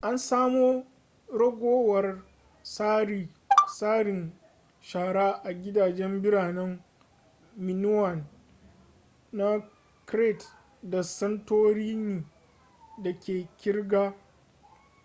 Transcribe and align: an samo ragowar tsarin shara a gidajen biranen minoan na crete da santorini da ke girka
an 0.03 0.17
samo 0.17 0.83
ragowar 1.37 2.23
tsarin 3.75 4.31
shara 4.81 5.31
a 5.43 5.53
gidajen 5.53 6.21
biranen 6.21 6.81
minoan 7.57 8.25
na 9.31 9.61
crete 10.05 10.45
da 10.83 11.03
santorini 11.03 12.25
da 13.03 13.13
ke 13.19 13.47
girka 13.57 14.13